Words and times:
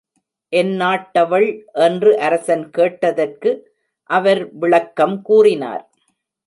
எந்நாட்டவள் 0.53 1.45
என்று 1.87 2.11
அரசன் 2.19 2.65
கேட்டதற்கு 2.69 3.51
அவர் 4.09 4.41
விளக்கம் 4.53 5.21
கூறினார். 5.21 5.83